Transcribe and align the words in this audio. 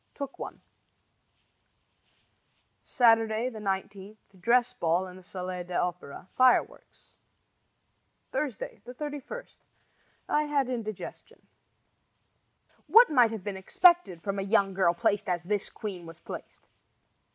Took 0.15 0.39
one. 0.39 0.61
Saturday, 2.81 3.51
19 3.51 4.17
Dress 4.39 4.73
ball 4.73 5.05
in 5.05 5.15
the 5.17 5.21
Salle 5.21 5.63
d'Opera. 5.63 6.27
Fireworks. 6.35 7.17
Thursday, 8.31 8.81
31 8.91 9.45
I 10.27 10.45
had 10.45 10.65
an 10.65 10.73
indigestion. 10.73 11.45
What 12.87 13.11
might 13.11 13.29
have 13.29 13.43
been 13.43 13.57
expected 13.57 14.23
from 14.23 14.39
a 14.39 14.41
young 14.41 14.73
girl 14.73 14.95
placed 14.95 15.29
as 15.29 15.43
this 15.43 15.69
queen 15.69 16.07
was 16.07 16.17
placed? 16.19 16.65